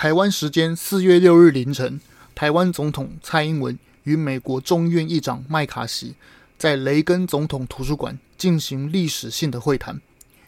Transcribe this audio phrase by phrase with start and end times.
[0.00, 2.00] 台湾时间四月六日凌晨，
[2.34, 6.14] 台湾总统蔡英文与美国众议院议长麦卡锡
[6.56, 10.00] 在雷根总统图书馆进行历史性的会谈。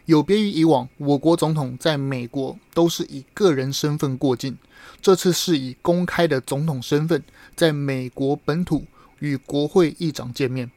[0.05, 4.57] 有别于以往，我国总统在美国都是以个人身份过境，
[4.99, 7.23] 这次是以公开的总统身份
[7.55, 8.83] 在美国本土
[9.19, 10.71] 与国会议长见面。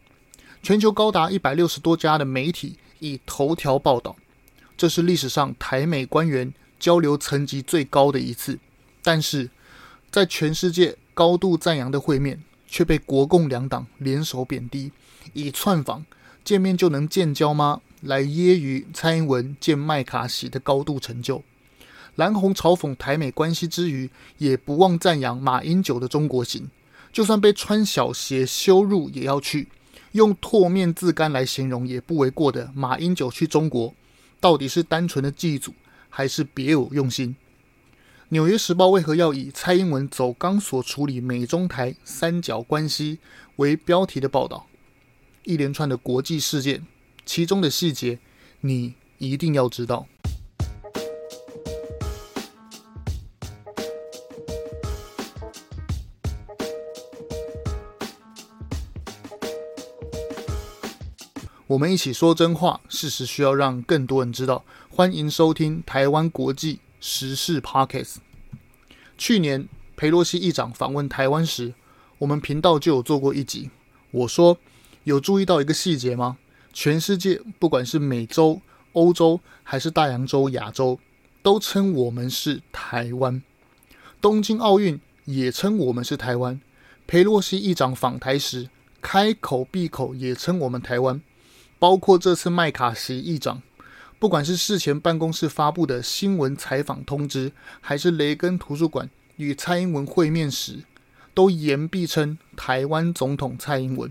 [0.62, 4.14] 全球高达一百六十多家的媒体以头条报道，
[4.76, 8.58] 这是历史上台美官员交流层级最高的一次。
[9.06, 9.48] 但是，
[10.10, 14.90] 在全世界高度赞扬的会面，却被国共两党联手贬低，
[15.32, 16.04] 以串访
[16.42, 17.82] 见面就能建交吗？
[18.00, 21.44] 来揶揄蔡英文见麦卡锡的高度成就。
[22.16, 26.68] 蓝红嘲讽台美关系之余，也不忘赞扬马英九的中国行，
[27.12, 29.68] 就算被穿小鞋羞辱也要去。
[30.10, 33.94] 用唾面自干来形容也不为过的马英九去中国，
[34.40, 35.72] 到底是单纯的祭祖，
[36.08, 37.28] 还是别有用心？
[38.30, 43.20] 《纽约时报》为何要以蔡英文走钢索处理美中台三角关系
[43.54, 44.66] 为标题的报道？
[45.44, 46.84] 一连串的国际事件，
[47.24, 48.18] 其中的细节
[48.62, 50.08] 你一定要知道。
[61.68, 64.64] 我们一起说真话，事实需要让更多人知道。
[64.90, 66.80] 欢迎收听台湾国际。
[67.08, 68.16] 时事 Podcast。
[69.16, 71.72] 去年裴洛西议长访问台湾时，
[72.18, 73.70] 我们频道就有做过一集。
[74.10, 74.58] 我说，
[75.04, 76.36] 有注意到一个细节吗？
[76.72, 78.60] 全世界不管是美洲、
[78.92, 80.98] 欧洲还是大洋洲、亚洲，
[81.44, 83.40] 都称我们是台湾。
[84.20, 86.60] 东京奥运也称我们是台湾。
[87.06, 88.68] 裴洛西议长访台时，
[89.00, 91.22] 开口闭口也称我们台湾。
[91.78, 93.62] 包括这次麦卡锡议长。
[94.18, 100.84] 不管是事前办公室发布的新闻采访通知，还是雷根图书馆与蔡英文会面时，
[101.34, 104.10] 都言必称台湾总统蔡英文，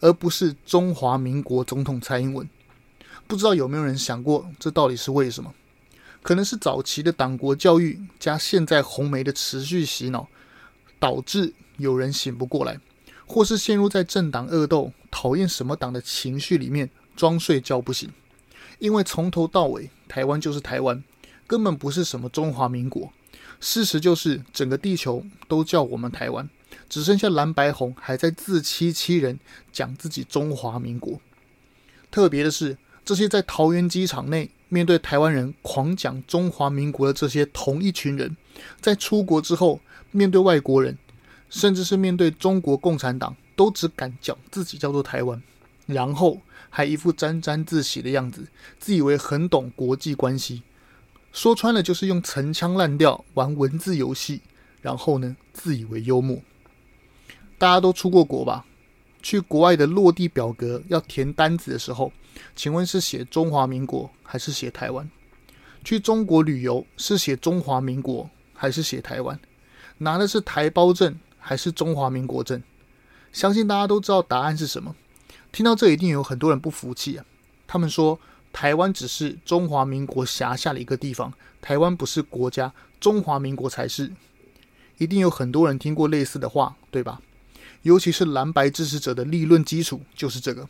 [0.00, 2.46] 而不是中华民国总统蔡英文。
[3.26, 5.54] 不知道有没有人想过，这到底是为什么？
[6.22, 10.28] 可能是早期的党国教育加现在红媒的持续洗脑，
[10.98, 12.78] 导致有人醒不过来，
[13.26, 18.10] 或是陷入在政党恶斗、讨厌什么党的情绪里面，装睡觉不醒。
[18.78, 21.02] 因为从头到尾，台湾就是台湾，
[21.46, 23.10] 根本不是什么中华民国。
[23.58, 26.46] 事实就是，整个地球都叫我们台湾，
[26.90, 29.40] 只剩下蓝白红还在自欺欺人，
[29.72, 31.18] 讲自己中华民国。
[32.10, 38.36] 特别的是，这些在桃园机场内面对台湾人狂讲中华民国的这些同一群人，
[38.82, 40.98] 在出国之后，面对外国人，
[41.48, 45.42] 甚至是面对中国共产党，都只敢讲自己叫做台湾，
[45.86, 46.38] 然后。
[46.76, 48.48] 还一副沾沾自喜的样子，
[48.78, 50.62] 自以为很懂国际关系，
[51.32, 54.42] 说穿了就是用陈腔滥调玩文字游戏，
[54.82, 56.38] 然后呢，自以为幽默。
[57.56, 58.66] 大家都出过国吧？
[59.22, 62.12] 去国外的落地表格要填单子的时候，
[62.54, 65.10] 请问是写中华民国还是写台湾？
[65.82, 69.40] 去中国旅游是写中华民国还是写台湾？
[69.96, 72.62] 拿的是台胞证还是中华民国证？
[73.32, 74.94] 相信大家都知道答案是什么。
[75.56, 77.24] 听到这，一定有很多人不服气啊！
[77.66, 78.20] 他们说，
[78.52, 84.12] 台湾只是中华民国辖下的一个地方，台湾不是国家，中华民国才是。
[84.98, 87.22] 一定有很多人听过类似的话，对吧？
[87.80, 90.68] 尤其是蓝白支持者的立论基础就是这个。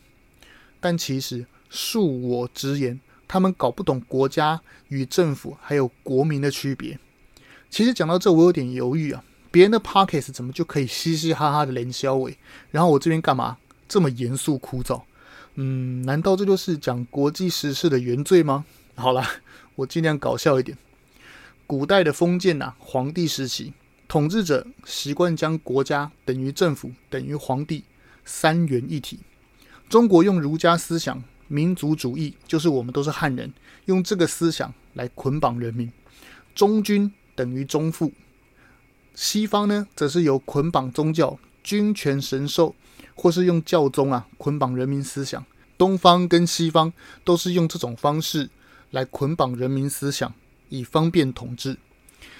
[0.79, 6.97] 但其实，恕我直言，他们搞不懂国家与政府还有国民的区别。
[7.69, 9.21] 其实讲到这，我有点犹豫啊！
[9.51, 12.37] 别人的 Podcast 怎么就可以嘻嘻哈哈的连销尾，
[12.71, 13.57] 然后我这边干嘛？
[13.87, 15.01] 这么严肃枯燥，
[15.55, 18.65] 嗯，难道这就是讲国际时事的原罪吗？
[18.95, 19.27] 好啦，
[19.75, 20.77] 我尽量搞笑一点。
[21.65, 23.73] 古代的封建呐、皇帝时期，
[24.07, 27.83] 统治者习惯将国家等于政府等于皇帝
[28.23, 29.19] 三元一体。
[29.89, 33.53] 中国用儒家思想、民族主义，就是我们都是汉人，
[33.85, 35.91] 用这个思想来捆绑人民。
[36.55, 38.11] 忠君等于忠父。
[39.13, 42.75] 西方呢，则是由捆绑宗教、君权神授。
[43.17, 45.43] 或是用教宗啊捆绑人民思想，
[45.77, 46.93] 东方跟西方
[47.25, 48.49] 都是用这种方式
[48.91, 50.33] 来捆绑人民思想，
[50.69, 51.77] 以方便统治。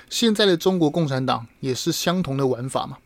[0.10, 2.98] 现在的中国共产党也是相同的玩法嘛，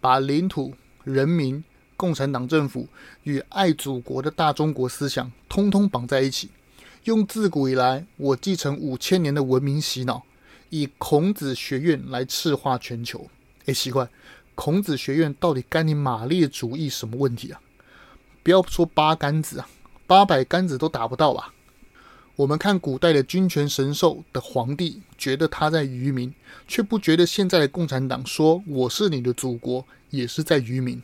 [0.00, 0.74] 把领土、
[1.04, 1.64] 人民、
[1.96, 2.88] 共产党政府
[3.22, 6.50] 与爱祖国的大中国思想通通绑在一起，
[7.04, 10.24] 用自古以来我继承五千年的文明洗脑，
[10.68, 13.30] 以孔子学院来赤化全球。
[13.66, 14.08] 哎，奇怪。
[14.54, 17.60] 孔子学院到底干你马列主义什么问题啊？
[18.42, 19.68] 不要说八竿子啊，
[20.06, 21.52] 八百竿子都打不到吧？
[22.36, 26.34] 我们看古代的君权神授的皇帝，觉得他在愚民，
[26.66, 31.02] 却不觉得现在的共产党说我是你的祖国，也是在愚民。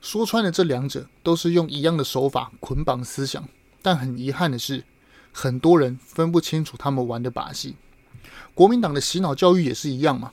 [0.00, 3.48] 说穿了，这两者都是用一样的手法捆绑思想，
[3.82, 4.84] 但很遗憾的是，
[5.32, 7.74] 很多人分不清楚他们玩的把戏。
[8.54, 10.32] 国民党的洗脑教育也是一样嘛，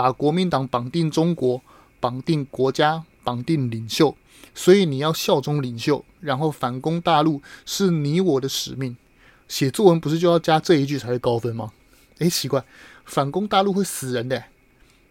[0.00, 1.60] 把国民党绑定中国，
[2.00, 4.16] 绑定国家，绑定领袖，
[4.54, 8.96] 所以你要效忠领袖，然后反攻大陆是你我的使命。
[9.46, 11.70] 写作文不是就要加这一句才会高分吗？
[12.20, 12.64] 诶，奇怪，
[13.04, 14.42] 反攻大陆会死人的。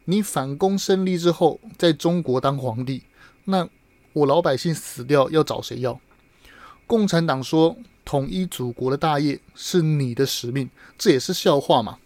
[0.06, 3.03] 你反攻胜利之后，在中国当皇帝，
[3.44, 3.69] 那
[4.13, 6.01] 我老百姓死掉要找谁要？
[6.88, 12.00] 共产党说统一祖国的大业是你的使命，这也是笑话嘛。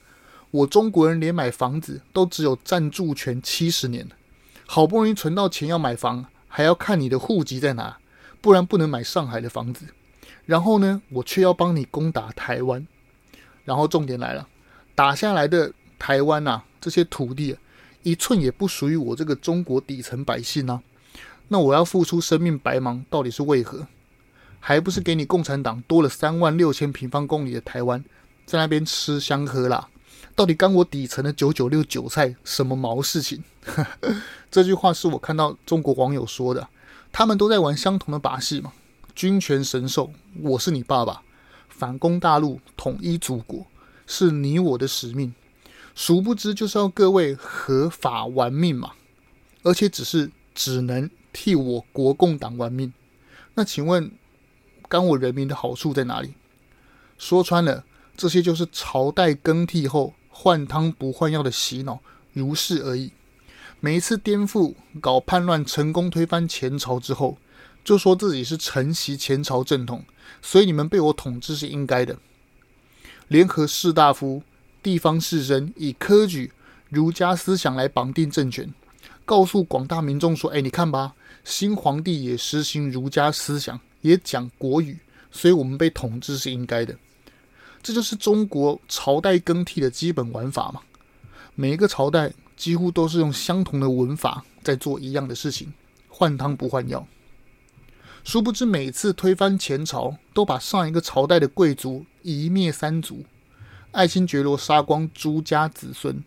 [0.53, 4.07] 我中国人连买房子都只有暂住权七十年，
[4.67, 7.97] 好不容易存到钱要买房，还要看你的户籍在哪，
[8.39, 9.87] 不然不能买上海的房子。
[10.45, 12.85] 然后呢，我却要帮你攻打台湾，
[13.65, 14.47] 然后重点来了，
[14.93, 17.57] 打下来的台湾呐、这些土地
[18.03, 20.83] 一寸也不属于我这个中国底层百姓呐、啊，
[21.47, 23.87] 那我要付出生命白忙，到底是为何？
[24.59, 28.05] 还不是给你共产党多了三万六千平方公里的台湾，
[28.45, 29.89] 在那边吃香喝辣，
[30.35, 33.43] 到底干我底层的九九六韭菜什么毛事情？
[34.49, 36.67] 这句话是我看到中国网友说的，
[37.11, 38.73] 他们都在玩相同的把戏嘛。
[39.15, 41.21] 君权神授，我是你爸爸，
[41.69, 43.67] 反攻大陆，统一祖国，
[44.07, 45.33] 是你我的使命。
[45.93, 48.93] 殊不知，就是要各位合法玩命嘛，
[49.61, 52.91] 而且只是只能替我国共党玩命。
[53.53, 54.11] 那请问，
[54.89, 56.33] 干我人民的好处在哪里？
[57.19, 57.85] 说穿了，
[58.17, 62.01] 这些就是朝代更替后换汤不换药的洗脑，
[62.33, 63.11] 如是而已。
[63.79, 67.37] 每一次颠覆、搞叛乱、成功推翻前朝之后。
[67.83, 70.05] 就说自己是承袭前朝正统，
[70.41, 72.17] 所以你们被我统治是应该的。
[73.27, 74.41] 联合士大夫、
[74.81, 76.49] 地方士绅，以科举、
[76.87, 78.73] 儒家思想来绑定政权，
[79.25, 81.13] 告诉广大民众说：“哎，你看吧，
[81.43, 84.97] 新皇帝也实行儒家思想，也讲国语，
[85.29, 86.97] 所以我们被统治是应该的。”
[87.83, 90.81] 这就是中国朝代更替的基本玩法嘛。
[91.53, 95.71] 每一个朝代几乎都是用相同的文法在做一样的事情，
[96.07, 97.05] 换汤不换药。
[98.23, 103.25] 殊不知，每次推翻前朝，都把上一个朝代的贵族一灭三族。
[103.91, 106.23] 爱新觉罗杀光朱家子孙，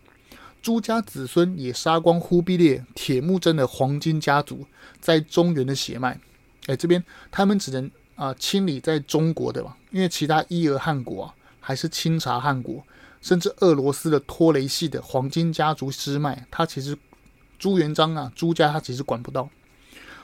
[0.61, 4.65] 朱家子孙也杀光忽必烈、铁木真的黄金家族
[5.01, 6.19] 在中原的血脉。
[6.67, 11.35] 哎，这边他们只能啊、清理在中国的吧，因为其他伊尔汗国啊，
[11.67, 12.81] 还是清查汗国，
[13.19, 16.97] 甚至俄罗斯的托雷系的黄金家族支脉，他其实
[17.59, 19.49] 朱元璋啊，朱家他其实管不到。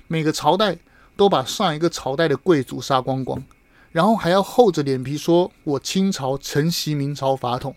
[0.07, 0.77] 每个朝代。
[1.15, 3.43] 都把上一个朝代的贵族杀光光，
[3.91, 7.75] 然后还要厚着脸皮说：“我清朝承袭明朝法统，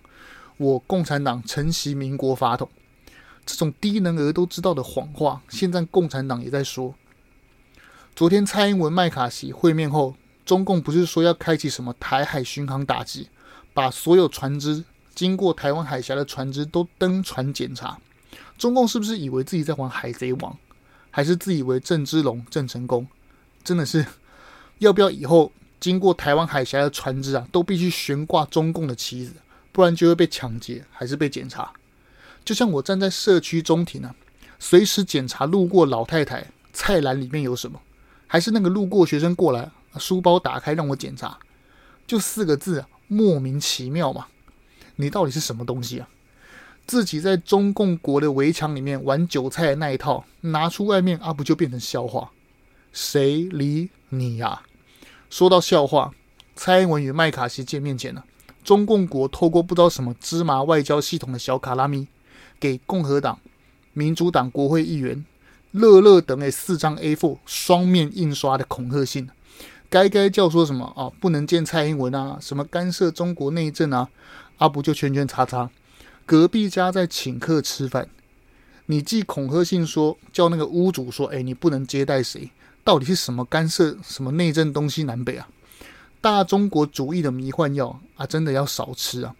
[0.56, 2.66] 我共产党承袭民国法统。”
[3.44, 6.94] 这种低能儿都知道的谎话，现在共产党也在说。
[8.14, 10.16] 昨天蔡英文麦卡锡会面后，
[10.46, 13.28] 中共不是说要开启什么台海巡航打击，
[13.76, 14.82] 把所有船只
[15.14, 17.99] 经过台湾海峡的船只都登船检查？
[18.56, 20.56] 中共是不是以为自己在玩海贼王，
[21.11, 23.06] 还是自以为郑芝龙郑成功？
[23.62, 24.06] 真的是，
[24.78, 29.34] 要不要以后经过台湾海峡的船只啊，都必须悬挂中共的旗子，
[29.73, 31.70] 不然就会被抢劫，还是被检查？
[32.43, 34.14] 就像我站在社区中庭啊，
[34.58, 37.78] 随时检查路过老太太菜篮里面有什么，
[38.26, 41.38] 还是那个路过学生过来，书包打开让我检查，
[42.06, 44.26] 就四个字啊，莫名其妙嘛！
[44.96, 46.08] 你到底是什么东西啊？
[46.86, 52.30] 自己在中共国的围墙里面玩韭菜的那一套，拿出外面啊，不就变成笑话？
[52.92, 54.62] 谁理你呀、
[55.28, 56.14] 说到笑话，
[56.54, 58.22] 蔡英文与麦卡锡见面前呢，
[58.64, 62.06] 中共国透过不知道什么芝麻外交系统的小卡拉咪，
[62.58, 63.38] 给共和党、
[63.92, 65.25] 民主党国会议员
[65.72, 69.28] 乐乐等诶四张 A4 双面印刷的恐吓信，
[69.88, 71.11] 该该叫说什么啊？
[71.21, 72.38] 不能见蔡英文啊？
[72.40, 74.09] 什么干涉中国内政啊？
[74.59, 75.71] 阿、啊、不就圈圈叉叉？
[76.25, 78.09] 隔壁家在请客吃饭，
[78.87, 82.50] 你寄恐吓信说叫那个屋主说，哎，你不能接待谁？
[82.83, 85.49] 到底是什么干涉什么内政东西南北啊？
[86.21, 89.35] 大中国主义的迷幻药啊，真的要少吃啊！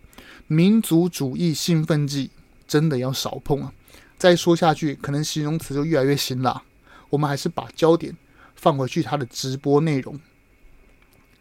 [0.47, 2.31] 民族主义兴奋剂
[2.69, 3.73] 真的要少碰啊！
[4.17, 6.63] 再说下去，可能形容词就越来越辛辣。
[7.11, 8.17] 我们还是把焦点
[8.55, 10.21] 放回去他的直播内容。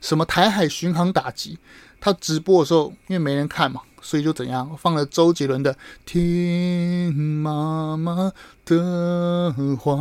[0.02, 1.58] 什么台海巡航打击？
[2.00, 5.74] 他直播的时候，因为没人看嘛，所以就怎样放了周杰伦的
[6.06, 8.32] 《听妈妈
[8.64, 9.94] 的话》，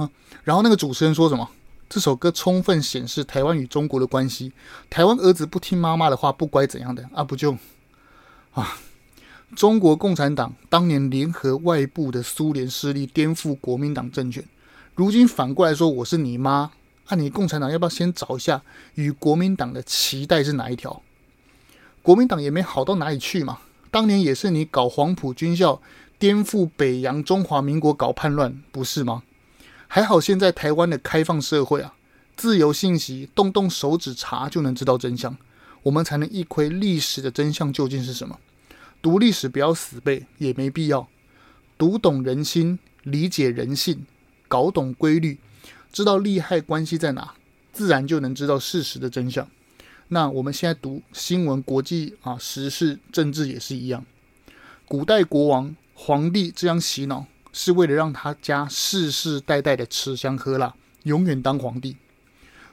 [0.42, 1.48] 然后那个主持人说什么？
[1.88, 4.52] 这首歌充分显示台湾与中国的关系。
[4.90, 7.24] 台湾儿子不听妈妈的话，不乖怎样的啊？
[7.24, 7.56] 不就
[8.52, 8.76] 啊？
[9.54, 14.44] 中国共产党当年联合外部的苏联势力颠覆国民党政权，
[14.94, 16.72] 如今反过来说我是你妈，
[17.08, 18.62] 那、你共产党要不要先找一下
[18.94, 21.02] 与国民党的脐带是哪一条？
[22.02, 23.58] 国民党也没好到哪里去嘛。
[23.90, 25.80] 当年也是你搞黄埔军校，
[26.18, 29.22] 颠覆北洋中华民国搞叛乱，不是吗？
[29.86, 31.94] 还好现在台湾的开放社会啊，
[32.36, 35.36] 自由信息，动动手指查就能知道真相，
[35.84, 38.40] 我们才能一窥历史的真相究竟是什么。
[39.00, 41.06] 读历史不要死背，也没必要。
[41.78, 44.04] 读懂人心，理解人性，
[44.48, 45.38] 搞懂规律，
[45.94, 47.34] 知道利害关系在哪，
[47.72, 49.48] 自然就能知道事实的真相。
[50.08, 54.04] 那我们现在读新闻、国际啊、时事、政治也是一样。
[54.88, 60.74] 古代国王、皇帝这样洗脑，是为了让他家世世代代的吃香喝辣，
[61.04, 61.96] 永远当皇帝。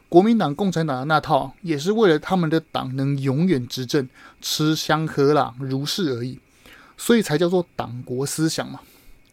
[0.09, 4.09] 国民党、共产党的那套，也是为了他们的党能永远执政，
[4.41, 6.39] 吃香喝辣，如是而已，
[6.97, 8.79] 所以才叫做党国思想嘛。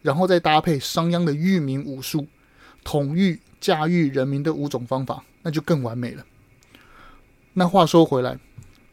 [0.03, 2.27] 然后再搭配商鞅的育民武术，
[2.83, 6.25] 统御驾驭人民的五种方法，那就更完美了。
[7.53, 8.39] 那话说回来，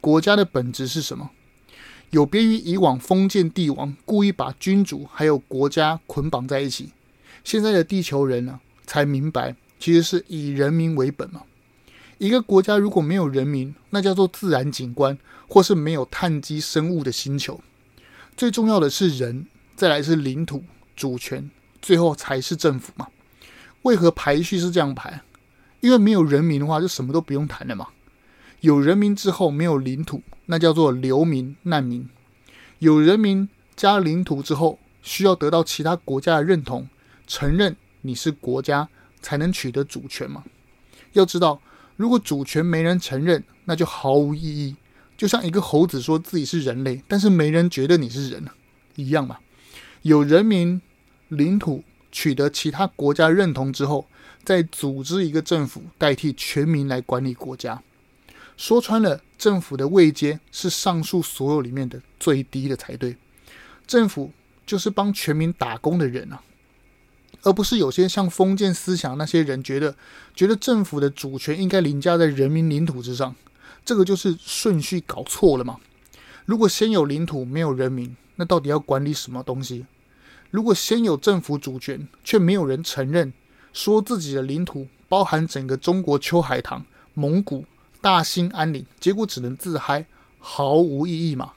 [0.01, 1.31] 国家的本质是什么？
[2.11, 6.91] 有别于以往封建帝王故意把君主还有国家捆绑在一起，
[7.43, 11.43] 现在的地球人呢、才明白其实是以人民为本嘛。
[12.19, 15.19] 一个国家如果没有人民，那叫做自然景观，
[15.49, 17.61] 或是没有碳基生物的星球。
[18.37, 21.51] 最重要的是人，再来是领土主权，
[21.83, 23.09] 最后才是政府嘛。
[23.87, 25.23] 为何排序是这样排？
[25.81, 27.89] 因为没有人民的话，就什么都不用谈了嘛。
[28.61, 32.09] 有人民之后没有领土，那叫做流民难民。
[32.81, 36.89] 有人民加领土之后，需要得到其他国家的认同，
[37.27, 38.89] 承认你是国家，
[39.23, 40.45] 才能取得主权嘛。
[41.13, 41.61] 要知道。
[41.97, 44.77] 如果主权没人承认，那就毫无意义。
[45.17, 48.45] 就像一个猴子说自己是人类，但是没人觉得你是人
[48.97, 49.39] 一样嘛。
[50.03, 50.79] 有人民、
[51.29, 51.83] 领土
[52.17, 54.07] 取得其他国家认同之后，
[54.43, 57.83] 再组织一个政府代替全民来管理国家。
[58.57, 63.19] 说穿了，政府的位阶是上述所有里面的最低的才对。
[63.87, 64.33] 政府
[64.65, 66.41] 就是帮全民打工的人啊。
[67.43, 69.95] 而不是有些像封建思想那些人觉得，
[70.35, 73.37] 觉得政府的主权应该凌驾在人民领土之上，
[73.85, 75.77] 这个就是顺序搞错了嘛。
[76.47, 79.85] 如果先有领土没有人民，那到底要管理什么东西？
[80.51, 83.33] 如果先有政府主权却没有人承认，
[83.73, 86.85] 说自己的领土包含整个中国秋海棠、
[87.15, 87.65] 蒙古、
[88.01, 90.07] 大兴安岭，结果只能自嗨，
[90.39, 91.53] 毫无意义嘛。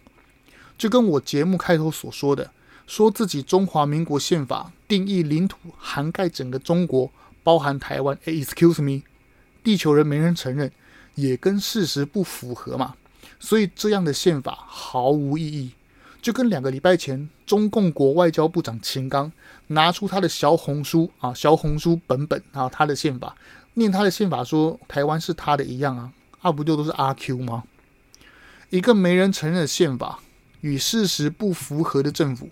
[0.77, 2.51] 就跟我节目开头所说的。
[2.87, 7.11] 说自己中华民国宪法定义领土涵盖整个中国，
[7.43, 8.17] 包含台湾。
[8.25, 9.03] 哎，excuse me，
[9.63, 10.71] 地球人没人承认，
[11.13, 12.95] 也跟事实不符合嘛。
[13.39, 15.71] 所以这样的宪法毫无意义。
[16.21, 19.31] 就跟两个礼拜前，中共国外交部长秦刚
[19.67, 23.35] 拿出他的小红书啊，小红书本本啊，他的宪法
[23.75, 26.11] 念他的宪法说台湾是他的一样啊，
[26.41, 27.63] 啊不就都是阿 Q 吗？
[28.69, 30.19] 一个没人承认的宪法
[30.61, 32.49] 与事实不符合的政府。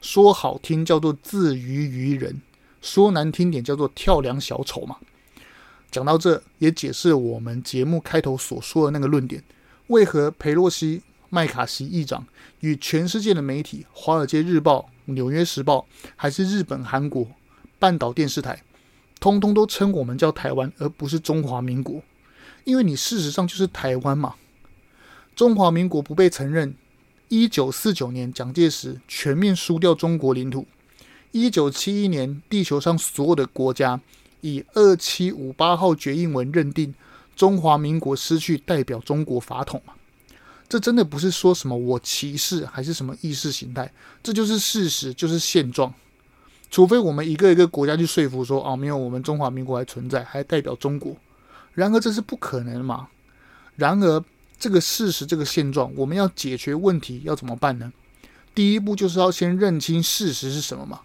[0.00, 2.42] 说好听叫做自娱娱人，
[2.82, 4.96] 说难听点叫做跳梁小丑嘛。
[5.90, 9.42] 讲到这，也解释了我们节目开头所说的那个论点：
[9.86, 11.02] 为何裴洛西、
[11.34, 12.24] 麦卡锡议长
[12.60, 15.78] 与全世界的媒体，《华尔街日报》、《纽约时报》，
[16.14, 17.26] 还是日本、韩国
[17.80, 18.62] 半岛电视台，
[19.18, 22.00] 通通都称我们叫台湾，而不是中华民国？
[22.62, 24.36] 因为你事实上就是台湾嘛。
[25.34, 26.76] 中华民国不被承认。
[27.28, 30.64] 一九四九年，蒋介石全面输掉中国领土。
[31.32, 34.00] 一九七一年，地球上所有的国家
[34.42, 36.94] 以二七五八号决议文认定
[37.34, 39.94] 中华民国失去代表中国法统嘛？
[40.68, 43.92] 这真的不是说什么我歧视还是什么意识形态，
[44.22, 45.92] 这就是事实，就是现状。
[46.70, 51.16] 除非我们一个一个国家去说服说，哦，没有，我们中华民国还存在，还代表中国。
[51.72, 53.08] 然而这是不可能嘛？
[53.76, 54.24] 然而。
[54.56, 57.92] 这个事实，这个现状，我们要解决问题要怎么办呢？
[58.54, 61.00] 第一步就是要先认清事实是什么嘛。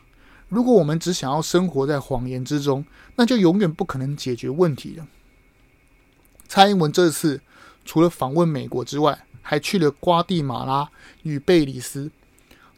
[0.48, 2.86] 如果我们只想要生活在谎言之中，
[3.16, 5.08] 那就永远不可能解决问题了。
[6.48, 7.42] 蔡英文这次
[7.84, 10.88] 除了访问美国之外，还去了瓜地马拉
[11.24, 12.12] 与贝里斯。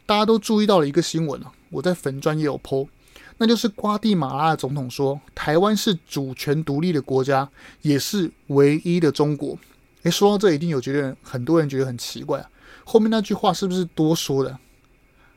[0.06, 2.88] 大家都注意到了一个新闻啊，我在粉专也有 po，
[3.36, 7.46] 那就是瓜地马拉的总统说，台湾是主权独立的国家，
[7.82, 9.58] 也是唯一的中国。
[10.04, 12.48] 诶，说到这，一定有觉得很多人觉得很奇怪啊。
[12.84, 14.58] 后面那句话是不是多说的？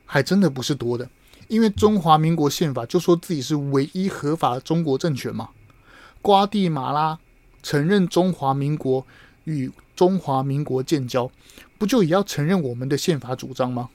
[0.06, 1.06] 还真的不是多的，
[1.48, 5.50] 因为中华民国宪法就说自己是唯一合法的中国政权嘛。
[6.22, 7.18] 瓜地马拉
[7.62, 9.06] 承认中华民国
[9.44, 11.28] 与中华民国建交，
[11.78, 13.88] 不就也要承认我们的宪法主张吗？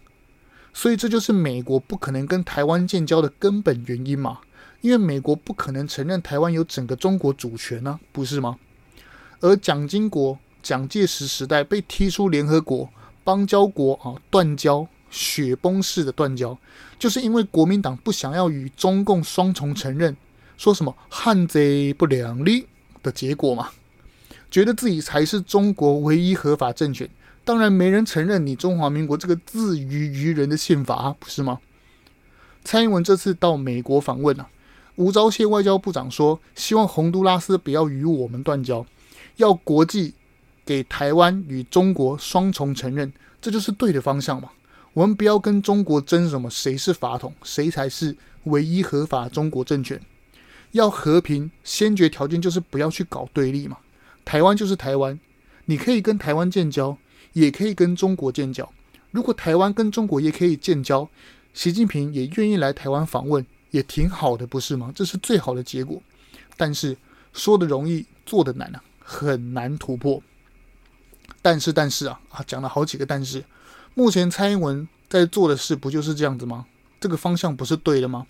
[0.73, 4.39] 所以这就是美国不可能跟台湾建交的根本原因嘛，
[4.81, 8.57] 因为美国不可能承认台湾有整个中国主权呢、不是吗？
[9.41, 12.89] 而蒋经国、蒋介石时代被踢出联合国
[13.23, 16.57] 邦交国啊，断交，雪崩式的断交，
[16.97, 20.15] 就是因为国民党不想要与中共双重承认，
[20.57, 22.65] 说什么汉贼不两立
[23.03, 23.69] 的结果嘛，
[24.51, 27.09] 觉得自己才是中国唯一合法政权。
[27.43, 31.59] 当然没人承认你中华民国这个自娱于人的宪法，不是吗？
[32.63, 34.47] 蔡英文这次到美国访问啊，
[34.95, 38.85] 吴钊燮外交部长说，希望洪都拉斯不要与我们断交，
[39.37, 40.13] 要国际
[40.63, 44.51] 给台湾与中国双重承认，这就是对的方向嘛。
[44.93, 49.99] 我们不要跟中国争什么谁是法统，谁才是唯一合法中国政权。
[50.73, 53.77] 要和平，先决条件就是不要去搞对立嘛。
[54.25, 55.19] 台湾就是台湾，
[55.65, 56.97] 你可以跟台湾建交。
[57.33, 58.69] 也可以跟中国建交。
[59.11, 61.07] 如果台湾跟中国也可以建交，
[61.53, 64.91] 习近平也愿意来台湾访问，也挺好的，不是吗？
[64.93, 66.01] 这是最好的结果。
[66.57, 66.97] 但是
[67.31, 70.21] 说的容易，做的难啊，很难突破。
[71.41, 73.41] 但是，但是啊啊，讲了好几个但是。
[73.93, 76.65] 目前蔡英文在做的事不就是这样子吗？
[76.99, 78.27] 这个方向不是对的吗？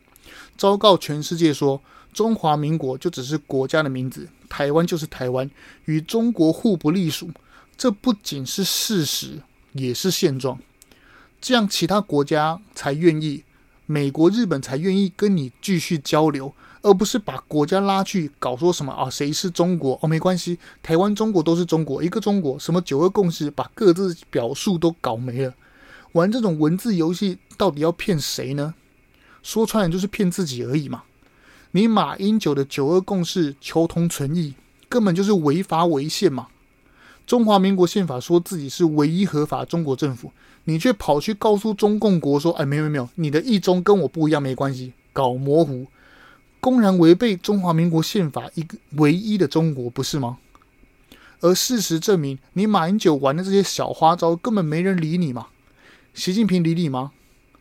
[0.56, 1.82] 昭告全世界说，
[2.14, 5.50] 中华民国就只是国家的名字，台湾就是台湾，
[5.86, 7.30] 与中国互不隶属。
[7.78, 9.42] 这不仅是事实，
[9.74, 10.60] 也是现状。
[11.40, 13.44] 这样其他国家才愿意，
[13.86, 16.54] 美国、日本才愿意跟你继续交流，
[16.84, 19.10] 而不是把国家拉去搞说什么啊？
[19.10, 19.98] 谁是中国？
[20.02, 22.60] 哦，没关系，台湾、中国都是中国，一个中国。
[22.60, 25.54] 什么九二共识，把各自表述都搞没了。
[26.12, 28.76] 玩这种文字游戏，到底要骗谁呢？
[29.42, 31.02] 说穿了就是骗自己而已嘛。
[31.72, 34.54] 你马英九的九二共识求同存异，
[34.90, 36.48] 根本就是违法违宪嘛。
[37.26, 40.32] 中华民国宪法说自己是唯一合法中国政府，
[40.66, 45.88] 你却跑去告诉中共国说：“哎，没有没有，你的意中跟我不一样，没关系。”搞模糊，
[46.60, 50.38] 公然违背中华民国宪法一个唯一的中国，不是吗？
[51.40, 55.48] 而事实证明，你马英九玩的这些小花招，根本没人理你嘛。
[56.14, 57.12] 习近平理你吗？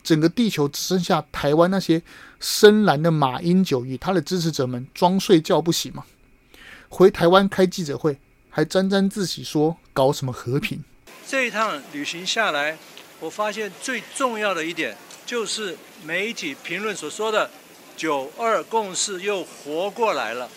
[0.03, 2.03] 整个地球只剩下台湾那些
[2.39, 6.05] 深蓝的马英九与他的支持者们装睡觉不醒吗？
[6.89, 8.19] 回台湾开记者会。
[8.53, 10.83] 还沾沾自喜说搞什么和平？
[11.25, 12.77] 这一趟旅行下来，
[13.21, 17.49] 我发现最重要的一点就是媒体评论所说的
[17.97, 20.51] “九二共识”又活过来了。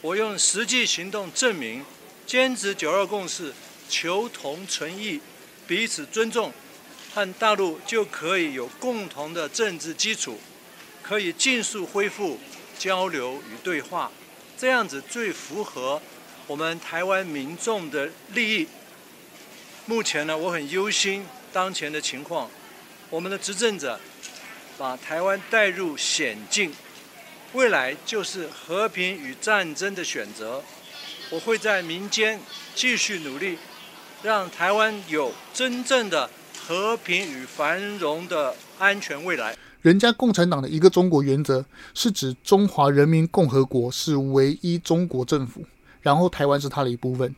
[0.00, 1.84] 我用实际行动证明，
[2.26, 3.52] 坚持“九二共识”，
[3.88, 5.20] 求同存异，
[5.68, 6.52] 彼此尊重，
[7.14, 10.40] 和大陆就可以有共同的政治基础，
[11.02, 12.38] 可以尽速恢复
[12.78, 14.10] 交流与对话。
[14.56, 16.00] 这样子最符合。
[16.48, 18.68] 我们台湾民众的利益，
[19.86, 22.50] 目前呢，我很忧心当前的情况。
[23.08, 23.98] 我们的执政者
[24.76, 26.74] 把台湾带入险境，
[27.52, 30.62] 未来就是和平与战争的选择。
[31.30, 32.40] 我会在民间
[32.74, 33.56] 继续努力，
[34.22, 36.28] 让台湾有真正的
[36.72, 39.54] 和平与繁荣的安全未来。
[39.82, 45.62] 人家共产党的一个中国原则是指中华人民共和国是唯一中国政府。
[46.00, 47.34] 然后台湾是他的一部分，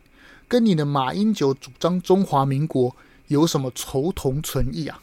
[0.47, 2.95] 跟你的马英九主张中华民国
[3.27, 5.01] 有什么求同存异啊？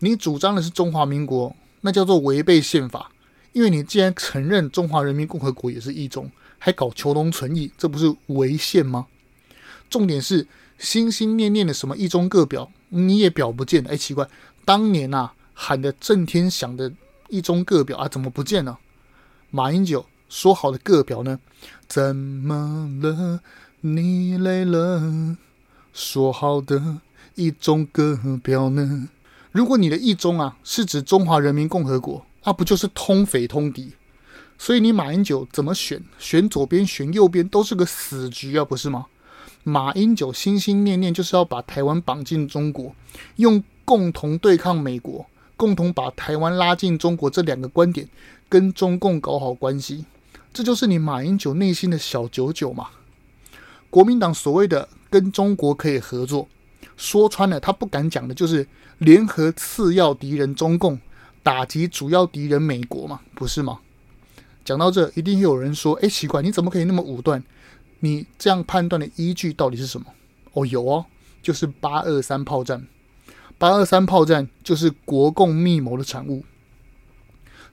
[0.00, 3.12] 你主张的是中华民国，那叫做违背宪法，
[3.52, 9.06] 因为你既然承认中华人民共和国也是一中，还搞求同存异，这不是违宪吗？
[9.88, 10.46] 重点是
[10.78, 13.84] 心心念念的什么一中各表，你也表不见。
[13.86, 14.26] 哎，奇怪，
[14.64, 16.92] 当年啊喊得震天响的
[17.28, 18.78] 一中各表啊，怎么不见了？
[19.50, 20.06] 马英九。
[20.28, 21.40] 说好的各表呢？
[21.88, 23.40] 怎么了？
[23.80, 25.38] 你累了？
[25.94, 26.98] 说好的
[27.34, 29.08] 一中各表呢？
[29.52, 33.94] 如果你的一中啊是指中华人民共和国，那不就是通匪通敌？
[34.58, 36.04] 所以你马英九怎么选？
[36.18, 39.06] 选左边选右边都是个死局啊，不是吗？
[39.64, 42.94] 马英九心心念念就是要把台湾绑进中国，
[43.36, 48.08] 用共同对抗美国、共同把台湾拉进中国这两个观点，
[48.48, 50.04] 跟中共搞好关系。
[50.52, 52.88] 这就是你马英九内心的小九九嘛？
[53.90, 56.48] 国民党所谓的跟中国可以合作，
[56.96, 58.66] 说穿了，他不敢讲的就是
[58.98, 60.98] 联合次要敌人中共，
[61.42, 63.80] 打击主要敌人美国嘛，不是吗？
[64.64, 67.42] 讲到这，一定会有人说：“哎，奇怪，你怎么可以那么武断？
[68.00, 70.06] 你这样判断的依据到底是什么？”
[70.54, 71.06] 哦，有哦，
[71.42, 72.86] 就是八二三炮战。
[73.58, 76.44] 八二三炮战就是国共密谋的产物，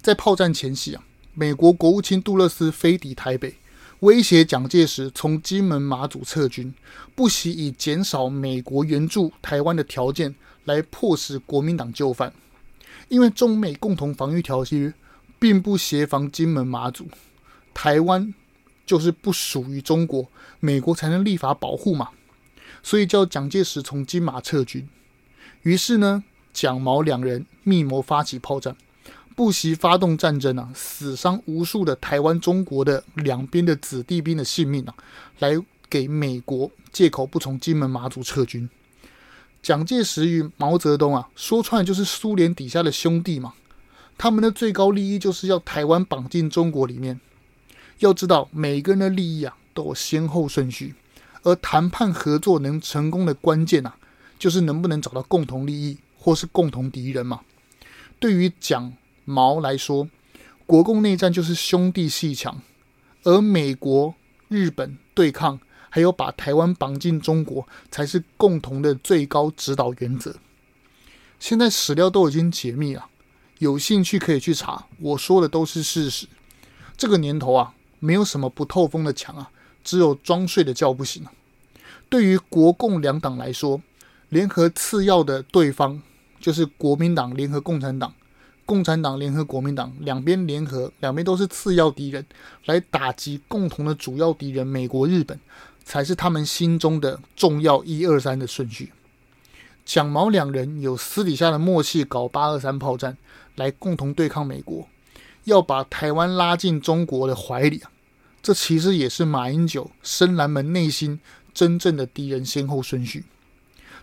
[0.01, 1.03] 在炮战前夕啊。
[1.33, 3.55] 美国国务卿杜勒斯飞抵台北，
[3.99, 6.73] 威胁蒋介石从金门马祖撤军，
[7.13, 10.33] 不惜以减少美国援助台湾的条件
[10.63, 12.33] 来迫使国民党就范。
[13.09, 14.91] 因为中美共同防御条约
[15.37, 17.07] 并不协防金门马祖，
[17.73, 18.33] 台湾
[18.85, 20.27] 就是不属于中国，
[20.59, 22.09] 美国才能立法保护嘛。
[22.83, 24.87] 所以叫蒋介石从金马撤军。
[25.63, 28.75] 于是呢，蒋毛两人密谋发起炮战。
[29.35, 34.95] 不惜发动战争啊，死伤无数的台湾、中国的两边的子弟兵的性命啊，
[35.39, 38.69] 来给美国借口不从金门、马祖撤军。
[39.61, 43.55] 蒋介石与毛泽东啊，说穿就是苏联底下的兄弟嘛，
[44.17, 47.19] 他们的最高利益就是要台湾绑进中国里面。
[47.99, 50.95] 要知道，每个人的利益啊，都有先后顺序，
[51.43, 53.95] 而谈判合作能成功的关键啊，
[54.37, 57.41] 就是能不能找到共同利益或是共同敌人嘛。
[58.19, 58.93] 对于蒋。
[59.27, 60.07] 毛来说，
[60.67, 62.61] 国共内战就是兄弟鬩墙，
[63.23, 64.13] 而美国、
[64.49, 70.35] 日本对抗，还有把台湾绑进中国，才是共同的最高指导原则。
[71.39, 73.07] 现在史料都已经解密了，
[73.57, 76.27] 有兴趣可以去查，我说的都是事实。
[76.95, 79.49] 这个年头啊，没有什么不透风的墙啊，
[79.83, 81.31] 只有装睡的觉不行啊。
[82.09, 83.81] 对于国共两党来说，
[84.29, 86.01] 联合次要的对方
[86.39, 88.13] 就是国民党联合共产党。
[88.67, 92.25] 共产党联合国民党两边联合，两边都是次要敌人，
[92.65, 95.39] 来打击共同的主要敌人美国、日本，
[95.83, 98.91] 才是他们心中的重要一二三的顺序。
[99.85, 103.15] 蒋毛两人有私底下的默契，搞八二三炮战，
[103.53, 104.87] 来共同对抗美国，
[105.45, 107.89] 要把台湾拉进中国的怀里啊！
[108.43, 111.19] 这其实也是马英九深蓝们内心
[111.53, 113.25] 真正的敌人先后顺序。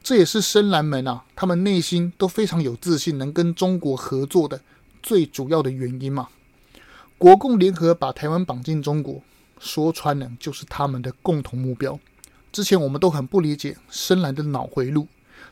[0.02, 4.60] 这也是深蓝们啊，他们内心都非常有自信，能跟中国合作的
[5.00, 6.28] 最主要的原因嘛。
[7.18, 9.22] 国共联合把台湾绑进中国，
[9.60, 11.98] 说穿了就是他们的共同目标。
[12.50, 15.06] 之前我们都很不理解深蓝的脑回路，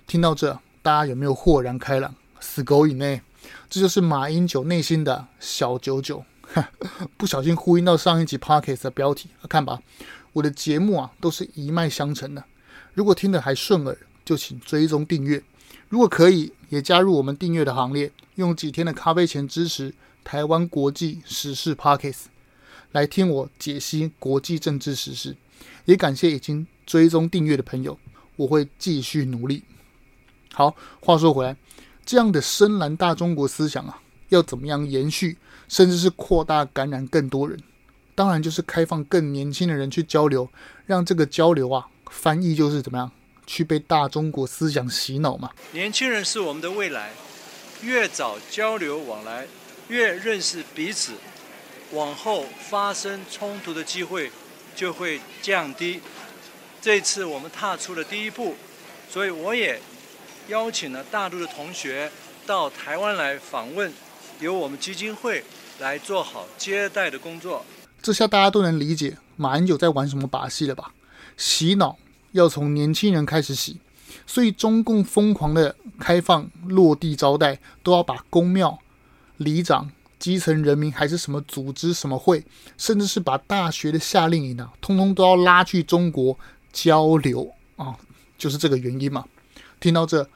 [0.07, 2.13] 听到这，大家有没有豁然开朗？
[2.41, 3.23] 死狗以内，
[3.71, 6.23] 这就是马英九内心的小九九。
[7.17, 9.81] 不小心呼应到上一集 Podcast 的标题，看吧，
[10.33, 12.45] 我的节目啊都是一脉相承的，
[12.93, 13.97] 如果听得还顺耳。
[14.23, 15.43] 就请追踪订阅，
[15.89, 22.27] 如果可以，也加入我们订阅的行列，用几天的咖啡钱支持台湾国际时事 Podcast，
[22.93, 25.37] 来听我解析国际政治时事。
[25.87, 27.99] 也感谢已经追踪订阅的朋友，
[28.37, 29.65] 我会继续努力。
[30.53, 31.57] 好，话说回来，
[32.11, 37.57] 这样的深蓝大中国思想啊，要怎么样延续，甚至是扩大感染更多人？
[38.17, 40.51] 当然就是开放更年轻的人去交流，
[40.87, 43.13] 让这个交流啊，翻译就是怎么样？
[43.47, 45.51] 去被大中国思想洗脑嘛？
[45.71, 47.13] 年轻人是我们的未来，
[47.83, 49.47] 越早交流往来，
[49.87, 51.13] 越认识彼此，
[51.93, 54.33] 往后发生冲突的机会
[54.75, 56.01] 就会降低。
[56.83, 58.57] 这次我们踏出了第一步，
[59.09, 59.81] 所以我也
[60.51, 62.11] 邀请了大陆的同学
[62.45, 63.93] 到台湾来访问，
[64.41, 65.45] 由我们基金会
[65.79, 67.65] 来做好接待的工作。
[68.03, 70.93] 这下大家都能理解马英九在玩什么把戏了吧？
[71.37, 71.97] 洗脑。
[72.33, 73.81] 要从年轻人开始洗，
[74.25, 78.79] 所以中共疯狂的开放落地招待，都要把公庙、
[79.39, 82.45] 里长、基层人民还是什么组织、什么会，
[82.79, 86.39] 甚至是把大学的夏令营啊，通通都要拉去中国
[86.73, 87.97] 交流啊，
[88.39, 89.25] 就是这个原因嘛。
[89.81, 90.29] 听到这，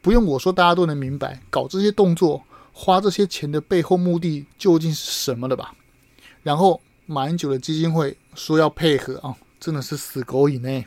[0.00, 5.74] 不用我说，大家都能明白，搞这些动作、花这些钱的背后目的究竟是什么了吧？
[6.42, 10.86] 然后马英九的基金会说要配合啊，真的是死狗以内。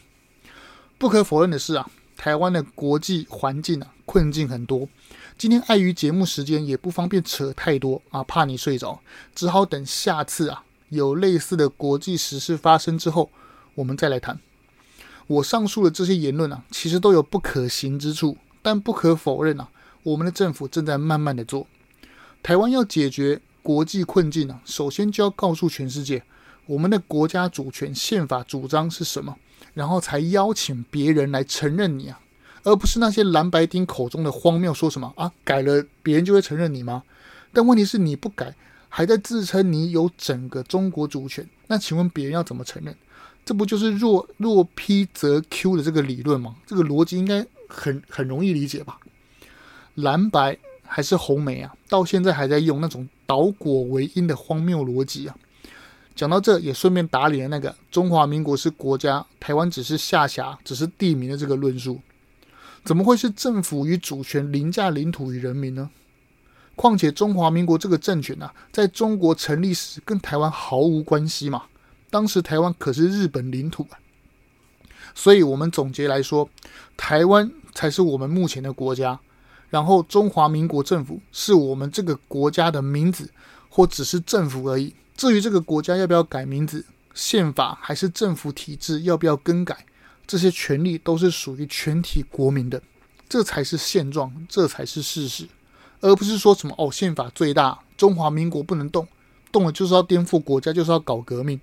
[0.97, 4.87] 不可否认的是啊，台湾的国际环境啊，困境很多。
[5.37, 8.99] 今天碍于节目时间，也不方便扯太多啊，怕你睡着，
[9.35, 13.29] 只好等下次啊有类似的国际时事发生之后，
[13.75, 14.39] 我们再来谈。
[15.27, 19.69] 我上述的这些言论啊，其实都有不可行之处，但不可否认啊，
[20.03, 21.67] 我们的政府正在慢慢的做。
[22.43, 26.23] 台湾要解决国际困境啊，首先就要告诉全世界，
[26.65, 29.35] 我们的国家主权、宪法主张是什么。
[29.73, 32.19] 然后才邀请别人来承认你啊，
[32.63, 37.03] 而不是那些蓝白丁口中的荒谬，说什么啊，改了别人就会承认你吗？
[37.53, 38.53] 但问题是你不改，
[38.89, 42.93] 还在自称你有整个中国主权，那请问别人要怎么承认？
[43.45, 46.57] 这不就是若若 P 则 Q 的这个理论吗？
[46.65, 48.99] 这个逻辑应该很很容易理解吧？
[49.95, 55.35] 蓝白还是红梅啊，到现在还在用那种倒果为因的荒谬逻辑啊。
[56.13, 62.01] 讲到这，也顺便打脸了那个中华民国是国家，台湾只是下辖，只是地名的这个论述。
[62.83, 65.89] 怎么会是政府与主权凌驾领土与人民呢？
[66.75, 71.63] 况且中华民国这个政权啊，在中国成立时跟台湾毫无关系嘛，
[72.09, 73.99] 当时台湾可是日本领土啊。
[75.13, 76.49] 所以，我们总结来说，
[76.95, 79.19] 台湾才是我们目前的国家。
[79.69, 83.29] 然后，中华民国政府是我们这个国家的名字，
[83.69, 84.93] 或只是政府而已。
[85.15, 89.85] 至于这个国家要不要改名字，宪法还是政府体制要不要更改，
[90.27, 92.81] 这些权利都是属于全体国民的。
[93.29, 95.47] 这才是现状，这才是事实，
[96.01, 99.07] 而不是说什么哦，宪法最大，中华民国不能动，
[99.53, 101.57] 动了就是要颠覆国家，就是要搞革命。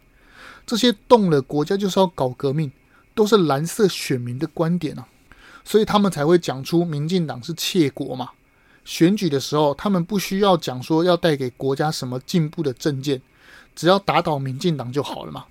[0.64, 2.72] 这些动了国家就是要搞革命，
[3.14, 5.06] 都是蓝色选民的观点啊。
[5.68, 8.30] 所以他们才会讲出民进党是窃国嘛。
[8.86, 13.20] 选举的时候，他们不需要讲说要带给国家什么进步的政见，
[13.76, 15.44] 只要打倒民进党就好了嘛。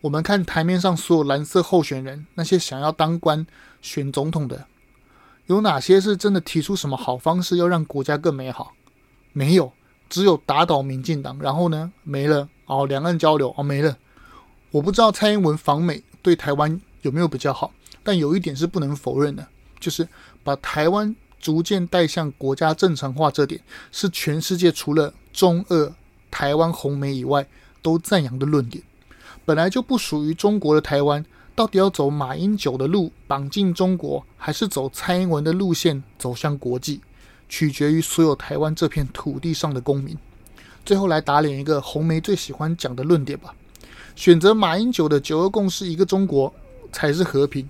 [0.00, 3.46] 我们看台面上所有蓝色候选人，那些想要当官、
[3.82, 4.64] 选总统的，
[5.48, 8.72] 有哪些是真的提出什么好方式要让国家更美好？
[9.34, 9.70] 没有，
[10.08, 13.98] 只有打倒民进党，然后呢，没了哦，两岸交流哦，没了。
[14.70, 17.70] 我不知道蔡英文访美对台湾有没有比较好。
[18.02, 19.46] 但有一点是不能否认的，
[19.78, 20.06] 就是
[20.42, 23.60] 把台湾逐渐带向国家正常化，这点
[23.90, 25.92] 是全世界除了中俄、
[26.30, 27.46] 台湾、红媒以外
[27.80, 28.82] 都赞扬的论点。
[29.44, 37.00] 本来就不属于中国的台湾，到底要走马英九的路绑进中国，还是走蔡英文的路线走向国际，
[37.48, 40.16] 取决于所有台湾这片土地上的公民。
[40.84, 43.54] 最后来打脸一个红媒最喜欢讲的论点吧：
[44.14, 46.52] 选择马英九的九二共识，一个中国
[46.92, 47.68] 才是和平。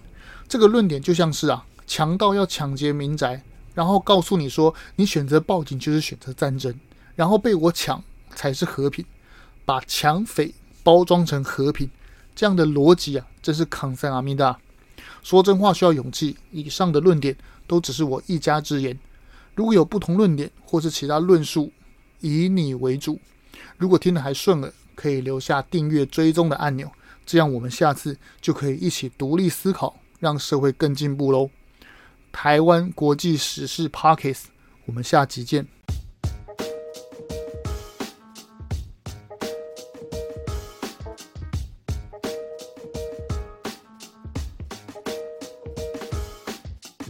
[0.52, 6.78] 这个论点就像是啊，强盗要抢劫民宅，然后告诉你说，你选择报警就是选择战争，
[7.16, 9.02] 然后被我抢才是和平，
[9.64, 11.88] 把抢匪包装成和平，
[12.36, 14.58] 这样的逻辑啊，真是康塞阿米达。
[15.22, 17.34] 说真话需要勇气，以上的论点
[17.66, 18.98] 都只是我一家之言，
[19.54, 21.72] 如果有不同论点或是其他论述，
[22.20, 23.18] 以你为主。
[23.78, 26.92] 如果听得还顺耳，可以留下订阅追踪的按钮，
[27.24, 29.96] 这样我们下次就可以一起独立思考。
[30.22, 31.50] 让社会更进步喽！
[32.30, 34.44] 台湾国际时事 Podcast，
[34.86, 35.66] 我们下集见。